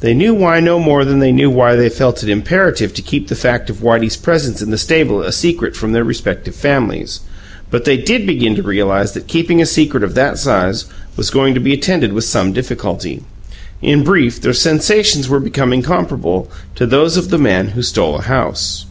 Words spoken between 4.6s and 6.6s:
in the stable a secret from their respective